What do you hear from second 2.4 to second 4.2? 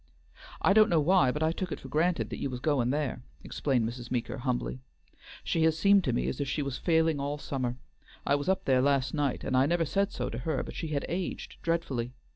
was goin' there," explained Mrs.